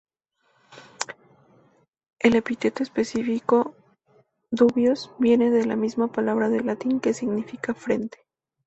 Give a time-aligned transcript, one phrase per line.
[2.17, 3.75] El epíteto específico
[4.49, 8.17] "dubius" viene de la misma palabra del latín, que significa ‘frente’.